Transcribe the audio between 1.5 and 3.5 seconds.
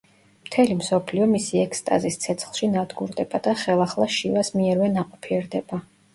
ექსტაზის ცეცხლში ნადგურდება